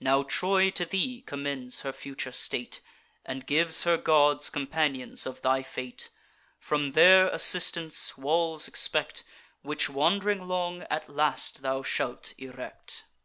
[0.00, 2.80] Now Troy to thee commends her future state,
[3.24, 6.08] And gives her gods companions of thy fate:
[6.58, 9.22] From their assistance walls expect,
[9.62, 13.04] Which, wand'ring long, at last thou shalt erect.